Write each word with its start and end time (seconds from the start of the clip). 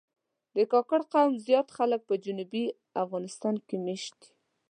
د 0.55 0.57
کاکړ 0.71 0.99
قوم 1.13 1.31
زیات 1.47 1.67
خلک 1.77 2.01
په 2.09 2.15
جنوبي 2.25 2.65
افغانستان 3.03 3.55
کې 3.67 3.75
مېشت 3.85 4.13
دي. 4.21 4.29